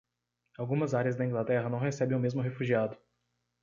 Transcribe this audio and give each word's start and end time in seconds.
Algumas 0.57 0.95
áreas 0.95 1.15
da 1.15 1.23
Inglaterra 1.23 1.69
não 1.69 1.77
recebem 1.77 2.17
o 2.17 2.19
mesmo 2.19 2.41
refugiado. 2.41 2.97